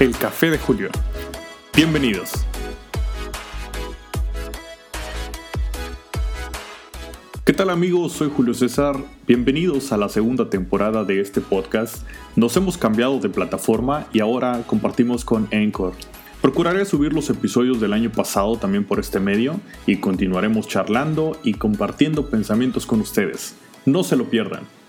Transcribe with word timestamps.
El 0.00 0.16
Café 0.16 0.48
de 0.48 0.56
Julio. 0.56 0.88
Bienvenidos. 1.76 2.32
¿Qué 7.44 7.52
tal 7.52 7.68
amigos? 7.68 8.12
Soy 8.12 8.30
Julio 8.34 8.54
César. 8.54 8.96
Bienvenidos 9.26 9.92
a 9.92 9.98
la 9.98 10.08
segunda 10.08 10.48
temporada 10.48 11.04
de 11.04 11.20
este 11.20 11.42
podcast. 11.42 12.06
Nos 12.34 12.56
hemos 12.56 12.78
cambiado 12.78 13.20
de 13.20 13.28
plataforma 13.28 14.06
y 14.10 14.20
ahora 14.20 14.62
compartimos 14.66 15.26
con 15.26 15.48
Anchor. 15.52 15.92
Procuraré 16.40 16.86
subir 16.86 17.12
los 17.12 17.28
episodios 17.28 17.78
del 17.78 17.92
año 17.92 18.10
pasado 18.10 18.56
también 18.56 18.84
por 18.84 19.00
este 19.00 19.20
medio 19.20 19.60
y 19.86 19.96
continuaremos 19.96 20.66
charlando 20.66 21.38
y 21.44 21.52
compartiendo 21.52 22.30
pensamientos 22.30 22.86
con 22.86 23.02
ustedes. 23.02 23.54
No 23.84 24.02
se 24.02 24.16
lo 24.16 24.30
pierdan. 24.30 24.79